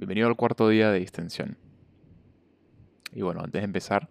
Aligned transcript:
Bienvenido 0.00 0.28
al 0.28 0.36
cuarto 0.36 0.66
día 0.70 0.90
de 0.90 0.98
distensión. 0.98 1.58
Y 3.12 3.20
bueno, 3.20 3.42
antes 3.42 3.60
de 3.60 3.66
empezar, 3.66 4.08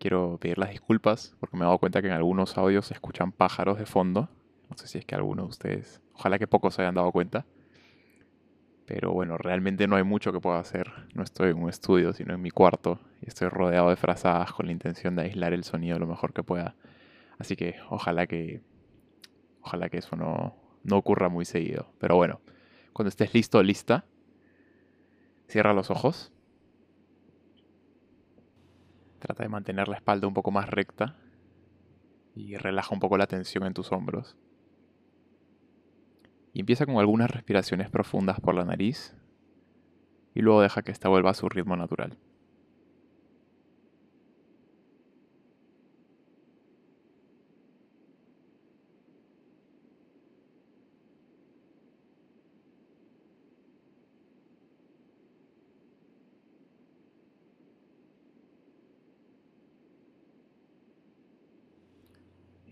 quiero 0.00 0.36
pedir 0.40 0.58
las 0.58 0.70
disculpas 0.70 1.36
porque 1.38 1.56
me 1.56 1.62
he 1.62 1.66
dado 1.66 1.78
cuenta 1.78 2.02
que 2.02 2.08
en 2.08 2.12
algunos 2.12 2.58
audios 2.58 2.86
se 2.86 2.94
escuchan 2.94 3.30
pájaros 3.30 3.78
de 3.78 3.86
fondo. 3.86 4.28
No 4.68 4.76
sé 4.76 4.88
si 4.88 4.98
es 4.98 5.04
que 5.04 5.14
algunos 5.14 5.44
de 5.44 5.50
ustedes, 5.50 6.00
ojalá 6.12 6.40
que 6.40 6.48
pocos 6.48 6.74
se 6.74 6.82
hayan 6.82 6.96
dado 6.96 7.12
cuenta. 7.12 7.46
Pero 8.84 9.12
bueno, 9.12 9.38
realmente 9.38 9.86
no 9.86 9.94
hay 9.94 10.02
mucho 10.02 10.32
que 10.32 10.40
pueda 10.40 10.58
hacer. 10.58 10.90
No 11.14 11.22
estoy 11.22 11.50
en 11.50 11.62
un 11.62 11.68
estudio, 11.68 12.12
sino 12.12 12.34
en 12.34 12.42
mi 12.42 12.50
cuarto. 12.50 12.98
Y 13.22 13.28
estoy 13.28 13.46
rodeado 13.48 13.90
de 13.90 13.96
frazadas 13.96 14.52
con 14.52 14.66
la 14.66 14.72
intención 14.72 15.14
de 15.14 15.22
aislar 15.22 15.52
el 15.52 15.62
sonido 15.62 16.00
lo 16.00 16.08
mejor 16.08 16.32
que 16.32 16.42
pueda. 16.42 16.74
Así 17.38 17.54
que 17.54 17.76
ojalá 17.90 18.26
que. 18.26 18.60
Ojalá 19.60 19.88
que 19.88 19.98
eso 19.98 20.16
no, 20.16 20.56
no 20.82 20.96
ocurra 20.96 21.28
muy 21.28 21.44
seguido. 21.44 21.92
Pero 22.00 22.16
bueno, 22.16 22.40
cuando 22.92 23.10
estés 23.10 23.32
listo 23.34 23.62
lista, 23.62 24.04
cierra 25.50 25.74
los 25.74 25.90
ojos. 25.90 26.32
Trata 29.18 29.42
de 29.42 29.48
mantener 29.48 29.88
la 29.88 29.96
espalda 29.96 30.26
un 30.26 30.34
poco 30.34 30.50
más 30.50 30.68
recta 30.68 31.16
y 32.34 32.56
relaja 32.56 32.94
un 32.94 33.00
poco 33.00 33.18
la 33.18 33.26
tensión 33.26 33.66
en 33.66 33.74
tus 33.74 33.92
hombros. 33.92 34.36
Y 36.52 36.60
empieza 36.60 36.86
con 36.86 36.96
algunas 36.96 37.30
respiraciones 37.30 37.90
profundas 37.90 38.40
por 38.40 38.54
la 38.54 38.64
nariz 38.64 39.14
y 40.34 40.40
luego 40.40 40.62
deja 40.62 40.82
que 40.82 40.92
esta 40.92 41.08
vuelva 41.08 41.30
a 41.30 41.34
su 41.34 41.48
ritmo 41.48 41.76
natural. 41.76 42.16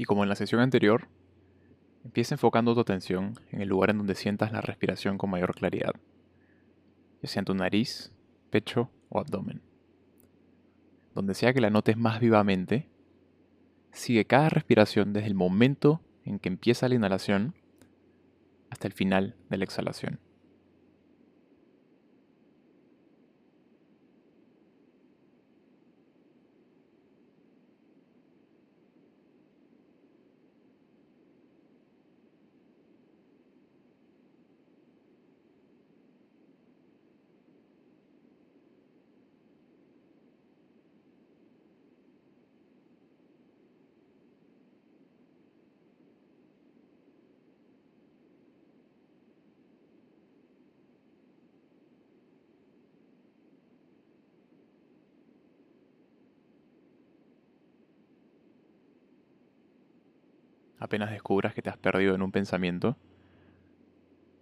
Como 0.09 0.23
en 0.23 0.31
la 0.31 0.37
sesión 0.37 0.63
anterior, 0.63 1.07
empieza 2.03 2.35
enfocando 2.35 2.75
tu 2.75 2.81
atención 2.81 3.35
en 3.53 3.61
el 3.61 3.69
lugar 3.69 3.91
en 3.91 3.99
donde 3.99 4.15
sientas 4.15 4.51
la 4.53 4.63
respiración 4.63 5.19
con 5.19 5.29
mayor 5.29 5.55
claridad, 5.55 5.93
ya 7.21 7.29
sea 7.29 7.41
en 7.41 7.45
tu 7.45 7.55
nariz, 7.55 8.11
pecho 8.49 8.91
o 9.11 9.21
abdomen. 9.21 9.61
Donde 11.15 11.35
sea 11.35 11.53
que 11.53 11.61
la 11.61 11.69
notes 11.69 11.99
más 11.99 12.21
vivamente, 12.21 12.89
sigue 13.93 14.25
cada 14.25 14.49
respiración 14.49 15.13
desde 15.13 15.29
el 15.29 15.35
momento 15.35 16.01
en 16.25 16.39
que 16.39 16.49
empieza 16.49 16.89
la 16.89 16.95
inhalación 16.95 17.55
hasta 18.71 18.87
el 18.87 18.95
final 18.95 19.37
de 19.51 19.59
la 19.59 19.65
exhalación. 19.65 20.21
Apenas 60.79 61.11
descubras 61.11 61.55
que 61.55 61.63
te 61.63 61.71
has 61.71 61.77
perdido 61.77 62.15
en 62.15 62.23
un 62.23 62.33
pensamiento, 62.33 62.97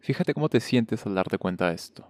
fíjate 0.01 0.35
cómo 0.35 0.49
te 0.49 0.61
sientes 0.61 1.07
al 1.07 1.15
darte 1.15 1.39
cuenta 1.39 1.69
de 1.69 1.75
esto. 1.75 2.09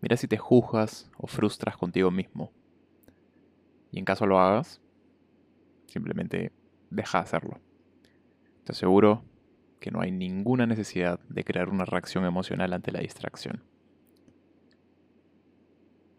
Mira 0.00 0.16
si 0.16 0.28
te 0.28 0.36
juzgas 0.36 1.10
o 1.16 1.26
frustras 1.26 1.76
contigo 1.76 2.10
mismo. 2.10 2.52
Y 3.90 3.98
en 3.98 4.04
caso 4.04 4.26
lo 4.26 4.38
hagas, 4.38 4.80
simplemente 5.86 6.52
deja 6.90 7.18
de 7.18 7.24
hacerlo. 7.24 7.60
Te 8.64 8.72
aseguro 8.72 9.24
que 9.80 9.90
no 9.90 10.00
hay 10.00 10.10
ninguna 10.10 10.66
necesidad 10.66 11.20
de 11.28 11.44
crear 11.44 11.68
una 11.68 11.84
reacción 11.84 12.24
emocional 12.24 12.72
ante 12.72 12.92
la 12.92 13.00
distracción. 13.00 13.62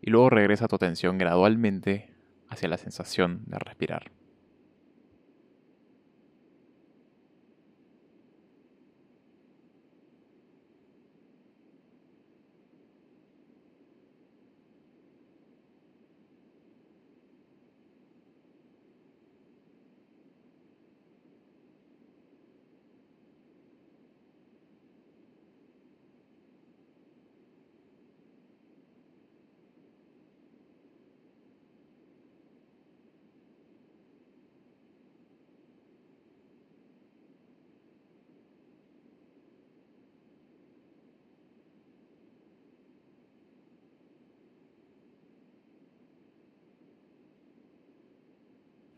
Y 0.01 0.09
luego 0.09 0.29
regresa 0.29 0.67
tu 0.67 0.75
atención 0.75 1.17
gradualmente 1.17 2.09
hacia 2.47 2.69
la 2.69 2.77
sensación 2.77 3.43
de 3.45 3.59
respirar. 3.59 4.11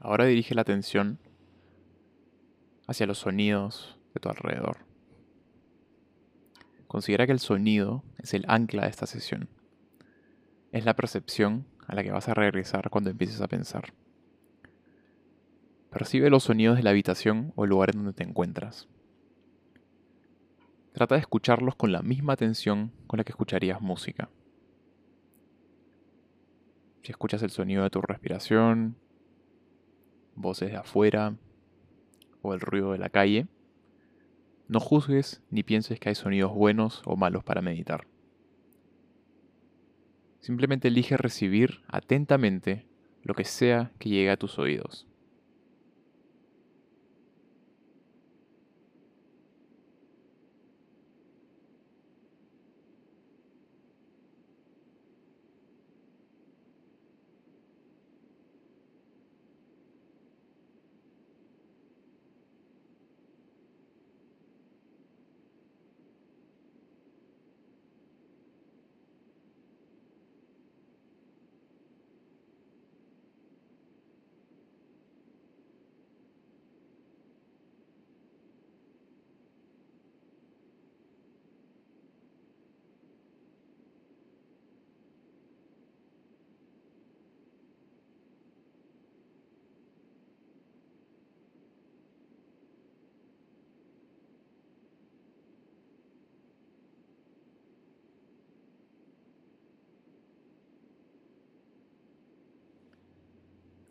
Ahora 0.01 0.25
dirige 0.25 0.55
la 0.55 0.63
atención 0.63 1.19
hacia 2.87 3.05
los 3.05 3.19
sonidos 3.19 3.99
de 4.15 4.19
tu 4.19 4.29
alrededor. 4.29 4.79
Considera 6.87 7.27
que 7.27 7.31
el 7.31 7.39
sonido 7.39 8.03
es 8.17 8.33
el 8.33 8.43
ancla 8.47 8.83
de 8.83 8.89
esta 8.89 9.05
sesión. 9.05 9.47
Es 10.71 10.85
la 10.85 10.95
percepción 10.95 11.67
a 11.87 11.93
la 11.93 12.03
que 12.03 12.11
vas 12.11 12.27
a 12.27 12.33
regresar 12.33 12.89
cuando 12.89 13.11
empieces 13.11 13.41
a 13.41 13.47
pensar. 13.47 13.93
Percibe 15.91 16.31
los 16.31 16.43
sonidos 16.45 16.77
de 16.77 16.83
la 16.83 16.89
habitación 16.89 17.53
o 17.55 17.63
el 17.63 17.69
lugar 17.69 17.91
en 17.91 17.97
donde 17.97 18.13
te 18.13 18.23
encuentras. 18.23 18.87
Trata 20.93 21.15
de 21.15 21.21
escucharlos 21.21 21.75
con 21.75 21.91
la 21.91 22.01
misma 22.01 22.33
atención 22.33 22.91
con 23.05 23.17
la 23.19 23.23
que 23.23 23.33
escucharías 23.33 23.81
música. 23.81 24.29
Si 27.03 27.11
escuchas 27.11 27.43
el 27.43 27.51
sonido 27.51 27.83
de 27.83 27.89
tu 27.91 28.01
respiración, 28.01 28.97
voces 30.35 30.71
de 30.71 30.77
afuera 30.77 31.35
o 32.41 32.53
el 32.53 32.59
ruido 32.59 32.91
de 32.91 32.97
la 32.97 33.09
calle, 33.09 33.47
no 34.67 34.79
juzgues 34.79 35.41
ni 35.49 35.63
pienses 35.63 35.99
que 35.99 36.09
hay 36.09 36.15
sonidos 36.15 36.53
buenos 36.53 37.01
o 37.05 37.15
malos 37.15 37.43
para 37.43 37.61
meditar. 37.61 38.07
Simplemente 40.39 40.87
elige 40.87 41.17
recibir 41.17 41.81
atentamente 41.87 42.87
lo 43.21 43.33
que 43.35 43.43
sea 43.43 43.91
que 43.99 44.09
llegue 44.09 44.31
a 44.31 44.37
tus 44.37 44.57
oídos. 44.57 45.07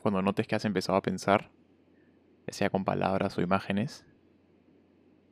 Cuando 0.01 0.23
notes 0.23 0.47
que 0.47 0.55
has 0.57 0.65
empezado 0.65 0.97
a 0.99 1.03
pensar, 1.03 1.51
ya 2.47 2.53
sea 2.53 2.71
con 2.71 2.85
palabras 2.85 3.37
o 3.37 3.43
imágenes, 3.43 4.07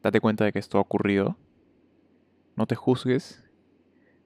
date 0.03 0.20
cuenta 0.20 0.44
de 0.44 0.53
que 0.53 0.59
esto 0.59 0.79
ha 0.79 0.82
ocurrido, 0.82 1.37
no 2.56 2.67
te 2.67 2.75
juzgues 2.75 3.44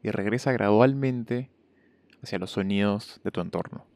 y 0.02 0.10
regresa 0.10 0.52
gradualmente 0.52 1.50
hacia 2.22 2.38
los 2.38 2.50
sonidos 2.50 3.20
de 3.24 3.30
tu 3.30 3.40
entorno. 3.40 3.86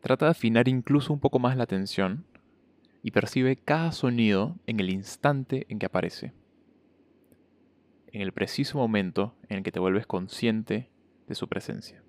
Trata 0.00 0.26
de 0.26 0.30
afinar 0.30 0.68
incluso 0.68 1.12
un 1.12 1.20
poco 1.20 1.38
más 1.38 1.56
la 1.56 1.64
atención 1.64 2.24
y 3.02 3.10
percibe 3.10 3.56
cada 3.56 3.92
sonido 3.92 4.56
en 4.66 4.80
el 4.80 4.90
instante 4.90 5.66
en 5.68 5.78
que 5.78 5.86
aparece, 5.86 6.32
en 8.08 8.20
el 8.20 8.32
preciso 8.32 8.78
momento 8.78 9.34
en 9.48 9.58
el 9.58 9.62
que 9.62 9.72
te 9.72 9.80
vuelves 9.80 10.06
consciente 10.06 10.90
de 11.26 11.34
su 11.34 11.48
presencia. 11.48 12.02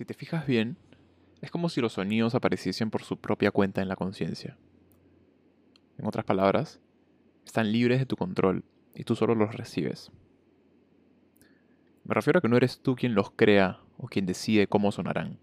Si 0.00 0.06
te 0.06 0.14
fijas 0.14 0.46
bien, 0.46 0.78
es 1.42 1.50
como 1.50 1.68
si 1.68 1.82
los 1.82 1.92
sonidos 1.92 2.34
apareciesen 2.34 2.90
por 2.90 3.02
su 3.02 3.18
propia 3.18 3.50
cuenta 3.50 3.82
en 3.82 3.88
la 3.88 3.96
conciencia. 3.96 4.56
En 5.98 6.06
otras 6.06 6.24
palabras, 6.24 6.80
están 7.44 7.70
libres 7.70 7.98
de 7.98 8.06
tu 8.06 8.16
control 8.16 8.64
y 8.94 9.04
tú 9.04 9.14
solo 9.14 9.34
los 9.34 9.54
recibes. 9.54 10.10
Me 12.04 12.14
refiero 12.14 12.38
a 12.38 12.40
que 12.40 12.48
no 12.48 12.56
eres 12.56 12.80
tú 12.80 12.96
quien 12.96 13.14
los 13.14 13.30
crea 13.32 13.80
o 13.98 14.06
quien 14.06 14.24
decide 14.24 14.68
cómo 14.68 14.90
sonarán, 14.90 15.38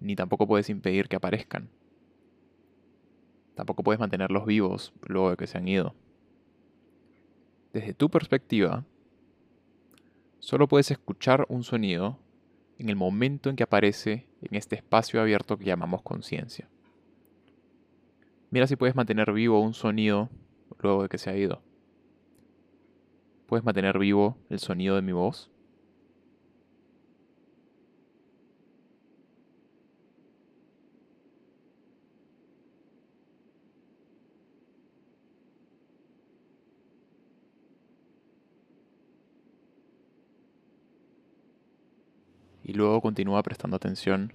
ni 0.00 0.16
tampoco 0.16 0.46
puedes 0.46 0.70
impedir 0.70 1.08
que 1.08 1.16
aparezcan. 1.16 1.68
Tampoco 3.56 3.82
puedes 3.82 4.00
mantenerlos 4.00 4.46
vivos 4.46 4.94
luego 5.06 5.32
de 5.32 5.36
que 5.36 5.46
se 5.46 5.58
han 5.58 5.68
ido. 5.68 5.94
Desde 7.74 7.92
tu 7.92 8.08
perspectiva, 8.08 8.86
solo 10.38 10.66
puedes 10.66 10.90
escuchar 10.90 11.44
un 11.50 11.62
sonido 11.62 12.18
en 12.80 12.88
el 12.88 12.96
momento 12.96 13.50
en 13.50 13.56
que 13.56 13.62
aparece 13.62 14.26
en 14.40 14.56
este 14.56 14.74
espacio 14.74 15.20
abierto 15.20 15.58
que 15.58 15.66
llamamos 15.66 16.00
conciencia. 16.00 16.66
Mira 18.50 18.66
si 18.66 18.74
puedes 18.74 18.96
mantener 18.96 19.32
vivo 19.32 19.60
un 19.60 19.74
sonido 19.74 20.30
luego 20.78 21.02
de 21.02 21.10
que 21.10 21.18
se 21.18 21.28
ha 21.28 21.36
ido. 21.36 21.62
¿Puedes 23.46 23.66
mantener 23.66 23.98
vivo 23.98 24.38
el 24.48 24.60
sonido 24.60 24.96
de 24.96 25.02
mi 25.02 25.12
voz? 25.12 25.49
Y 42.70 42.72
luego 42.72 43.00
continúa 43.00 43.42
prestando 43.42 43.76
atención 43.76 44.32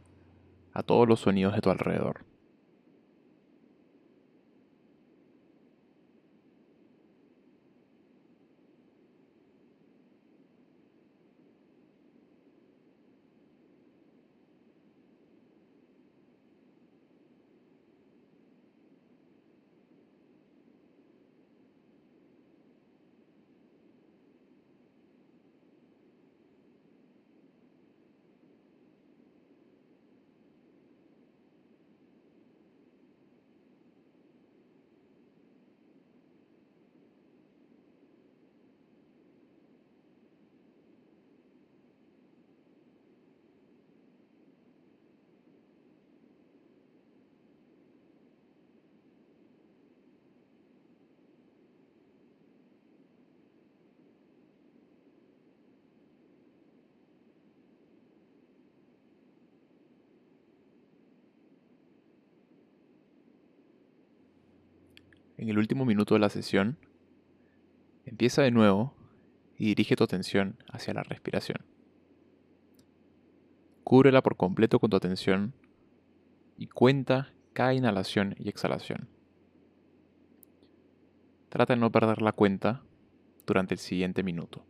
a 0.73 0.83
todos 0.83 1.07
los 1.07 1.21
sonidos 1.21 1.55
de 1.55 1.61
tu 1.61 1.69
alrededor. 1.69 2.25
En 65.45 65.51
el 65.51 65.59
último 65.59 65.85
minuto 65.85 66.15
de 66.15 66.19
la 66.19 66.29
sesión, 66.29 66.79
empieza 68.03 68.41
de 68.41 68.49
nuevo 68.49 68.95
y 69.59 69.65
dirige 69.67 69.95
tu 69.95 70.03
atención 70.03 70.57
hacia 70.69 70.95
la 70.95 71.03
respiración. 71.03 71.59
Cúbrela 73.83 74.23
por 74.23 74.37
completo 74.37 74.79
con 74.79 74.89
tu 74.89 74.97
atención 74.97 75.53
y 76.57 76.65
cuenta 76.65 77.31
cada 77.53 77.75
inhalación 77.75 78.33
y 78.39 78.49
exhalación. 78.49 79.07
Trata 81.49 81.75
de 81.75 81.79
no 81.79 81.91
perder 81.91 82.23
la 82.23 82.31
cuenta 82.31 82.81
durante 83.45 83.75
el 83.75 83.79
siguiente 83.79 84.23
minuto. 84.23 84.65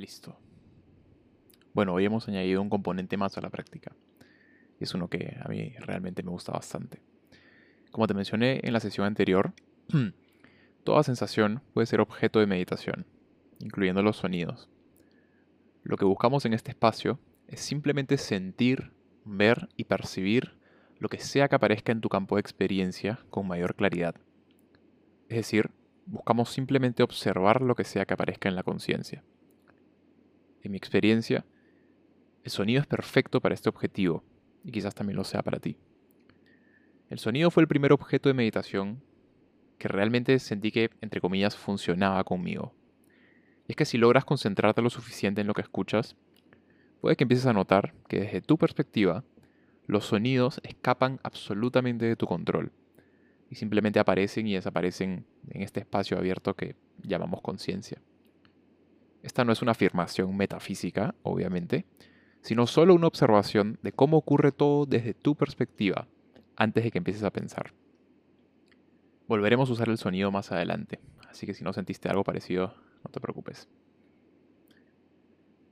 Listo. 0.00 0.34
Bueno, 1.74 1.92
hoy 1.92 2.06
hemos 2.06 2.26
añadido 2.26 2.62
un 2.62 2.70
componente 2.70 3.18
más 3.18 3.36
a 3.36 3.42
la 3.42 3.50
práctica. 3.50 3.94
Es 4.78 4.94
uno 4.94 5.08
que 5.08 5.36
a 5.44 5.46
mí 5.50 5.74
realmente 5.78 6.22
me 6.22 6.30
gusta 6.30 6.52
bastante. 6.52 7.02
Como 7.90 8.06
te 8.06 8.14
mencioné 8.14 8.60
en 8.62 8.72
la 8.72 8.80
sesión 8.80 9.06
anterior, 9.06 9.52
toda 10.84 11.02
sensación 11.02 11.60
puede 11.74 11.84
ser 11.84 12.00
objeto 12.00 12.40
de 12.40 12.46
meditación, 12.46 13.04
incluyendo 13.58 14.02
los 14.02 14.16
sonidos. 14.16 14.70
Lo 15.82 15.98
que 15.98 16.06
buscamos 16.06 16.46
en 16.46 16.54
este 16.54 16.70
espacio 16.70 17.20
es 17.46 17.60
simplemente 17.60 18.16
sentir, 18.16 18.92
ver 19.26 19.68
y 19.76 19.84
percibir 19.84 20.56
lo 20.98 21.10
que 21.10 21.18
sea 21.18 21.48
que 21.48 21.56
aparezca 21.56 21.92
en 21.92 22.00
tu 22.00 22.08
campo 22.08 22.36
de 22.36 22.40
experiencia 22.40 23.20
con 23.28 23.46
mayor 23.46 23.74
claridad. 23.74 24.14
Es 25.28 25.36
decir, 25.36 25.68
buscamos 26.06 26.48
simplemente 26.48 27.02
observar 27.02 27.60
lo 27.60 27.74
que 27.74 27.84
sea 27.84 28.06
que 28.06 28.14
aparezca 28.14 28.48
en 28.48 28.56
la 28.56 28.62
conciencia. 28.62 29.22
En 30.62 30.72
mi 30.72 30.76
experiencia, 30.76 31.44
el 32.44 32.50
sonido 32.50 32.80
es 32.80 32.86
perfecto 32.86 33.40
para 33.40 33.54
este 33.54 33.68
objetivo 33.68 34.22
y 34.64 34.70
quizás 34.70 34.94
también 34.94 35.16
lo 35.16 35.24
sea 35.24 35.42
para 35.42 35.58
ti. 35.58 35.76
El 37.08 37.18
sonido 37.18 37.50
fue 37.50 37.62
el 37.62 37.68
primer 37.68 37.92
objeto 37.92 38.28
de 38.28 38.34
meditación 38.34 39.02
que 39.78 39.88
realmente 39.88 40.38
sentí 40.38 40.70
que, 40.70 40.90
entre 41.00 41.20
comillas, 41.20 41.56
funcionaba 41.56 42.22
conmigo. 42.24 42.74
Y 43.66 43.72
es 43.72 43.76
que 43.76 43.84
si 43.84 43.98
logras 43.98 44.24
concentrarte 44.24 44.82
lo 44.82 44.90
suficiente 44.90 45.40
en 45.40 45.46
lo 45.46 45.54
que 45.54 45.62
escuchas, 45.62 46.16
puede 47.00 47.16
que 47.16 47.24
empieces 47.24 47.46
a 47.46 47.52
notar 47.52 47.94
que 48.06 48.20
desde 48.20 48.42
tu 48.42 48.58
perspectiva, 48.58 49.24
los 49.86 50.04
sonidos 50.04 50.60
escapan 50.62 51.18
absolutamente 51.22 52.04
de 52.04 52.16
tu 52.16 52.26
control 52.26 52.72
y 53.50 53.56
simplemente 53.56 53.98
aparecen 53.98 54.46
y 54.46 54.54
desaparecen 54.54 55.26
en 55.48 55.62
este 55.62 55.80
espacio 55.80 56.16
abierto 56.16 56.54
que 56.54 56.76
llamamos 57.02 57.40
conciencia. 57.40 58.00
Esta 59.22 59.44
no 59.44 59.52
es 59.52 59.62
una 59.62 59.72
afirmación 59.72 60.36
metafísica, 60.36 61.14
obviamente, 61.22 61.84
sino 62.42 62.66
solo 62.66 62.94
una 62.94 63.06
observación 63.06 63.78
de 63.82 63.92
cómo 63.92 64.16
ocurre 64.16 64.52
todo 64.52 64.86
desde 64.86 65.14
tu 65.14 65.34
perspectiva 65.34 66.06
antes 66.56 66.84
de 66.84 66.90
que 66.90 66.98
empieces 66.98 67.24
a 67.24 67.30
pensar. 67.30 67.72
Volveremos 69.28 69.68
a 69.70 69.72
usar 69.72 69.88
el 69.88 69.98
sonido 69.98 70.30
más 70.30 70.52
adelante, 70.52 71.00
así 71.28 71.46
que 71.46 71.54
si 71.54 71.64
no 71.64 71.72
sentiste 71.72 72.08
algo 72.08 72.24
parecido, 72.24 72.74
no 73.04 73.10
te 73.10 73.20
preocupes. 73.20 73.68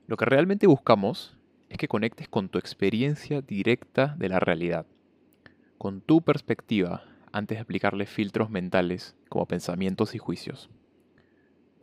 Lo 0.07 0.17
que 0.17 0.25
realmente 0.25 0.65
buscamos 0.65 1.37
es 1.69 1.77
que 1.77 1.87
conectes 1.87 2.27
con 2.27 2.49
tu 2.49 2.57
experiencia 2.57 3.41
directa 3.41 4.15
de 4.17 4.29
la 4.29 4.39
realidad, 4.39 4.85
con 5.77 6.01
tu 6.01 6.21
perspectiva 6.21 7.03
antes 7.31 7.57
de 7.57 7.61
aplicarle 7.61 8.05
filtros 8.05 8.49
mentales 8.49 9.15
como 9.29 9.45
pensamientos 9.45 10.15
y 10.15 10.17
juicios. 10.17 10.69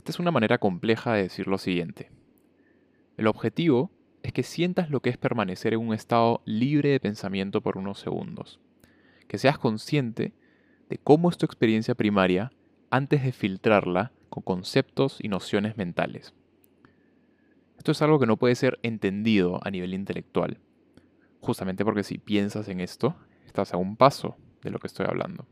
Esta 0.07 0.19
es 0.19 0.21
una 0.21 0.31
manera 0.31 0.59
compleja 0.59 1.15
de 1.15 1.23
decir 1.25 1.49
lo 1.49 1.59
siguiente. 1.59 2.13
El 3.17 3.27
objetivo 3.27 3.91
es 4.23 4.33
que 4.33 4.45
sientas 4.45 4.89
lo 4.89 5.01
que 5.01 5.11
es 5.11 5.17
permanecer 5.17 5.75
en 5.75 5.81
un 5.81 5.93
estado 5.93 6.43
libre 6.45 6.91
de 6.91 7.01
pensamiento 7.01 7.61
por 7.61 7.77
unos 7.77 7.99
segundos. 7.99 8.61
Que 9.27 9.37
seas 9.37 9.59
consciente 9.59 10.33
de 10.89 10.99
cómo 10.99 11.29
es 11.29 11.39
tu 11.39 11.45
experiencia 11.45 11.97
primaria 11.97 12.53
antes 12.89 13.25
de 13.25 13.33
filtrarla 13.33 14.13
con 14.29 14.45
conceptos 14.45 15.19
y 15.21 15.27
nociones 15.27 15.77
mentales. 15.77 16.35
Esto 17.77 17.91
es 17.91 18.01
algo 18.01 18.21
que 18.21 18.27
no 18.27 18.37
puede 18.37 18.55
ser 18.55 18.79
entendido 18.85 19.59
a 19.65 19.73
nivel 19.73 19.93
intelectual, 19.93 20.61
justamente 21.41 21.85
porque 21.85 22.05
si 22.05 22.19
piensas 22.19 22.69
en 22.69 22.79
esto, 22.79 23.17
estás 23.45 23.75
a 23.75 23.77
un 23.77 23.97
paso 23.97 24.37
de 24.63 24.71
lo 24.71 24.79
que 24.79 24.87
estoy 24.87 25.07
hablando. 25.07 25.49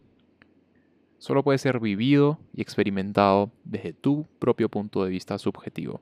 Solo 1.18 1.42
puede 1.42 1.59
ser 1.59 1.80
vivido 1.80 2.38
y 2.52 2.61
experimentado 2.61 3.50
desde 3.64 3.92
tu 3.92 4.26
propio 4.38 4.68
punto 4.68 5.04
de 5.04 5.11
vista 5.11 5.38
subjetivo. 5.38 6.00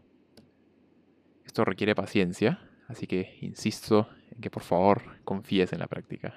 Esto 1.45 1.65
requiere 1.65 1.95
paciencia, 1.95 2.61
así 2.89 3.07
que 3.07 3.37
insisto 3.41 4.09
en 4.31 4.41
que 4.41 4.51
por 4.51 4.63
favor 4.63 5.03
confíes 5.25 5.73
en 5.73 5.79
la 5.79 5.87
práctica. 5.87 6.35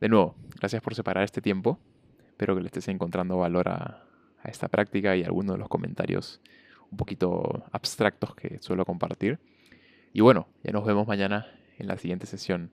De 0.00 0.08
nuevo, 0.08 0.36
gracias 0.58 0.82
por 0.82 0.94
separar 0.94 1.24
este 1.24 1.40
tiempo. 1.40 1.78
Espero 2.28 2.54
que 2.54 2.60
le 2.60 2.66
estés 2.66 2.86
encontrando 2.88 3.38
valor 3.38 3.68
a, 3.68 4.04
esta 4.44 4.68
práctica 4.68 5.16
y 5.16 5.24
a 5.24 5.26
algunos 5.26 5.56
de 5.56 5.58
los 5.58 5.68
comentarios 5.68 6.40
un 6.90 6.96
poquito 6.96 7.64
abstractos 7.72 8.34
que 8.34 8.58
suelo 8.60 8.84
compartir. 8.84 9.38
Y 10.12 10.20
bueno, 10.20 10.48
ya 10.62 10.72
nos 10.72 10.86
vemos 10.86 11.06
mañana 11.06 11.46
en 11.78 11.88
la 11.88 11.98
siguiente 11.98 12.26
sesión 12.26 12.70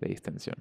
de 0.00 0.08
distensión. 0.08 0.56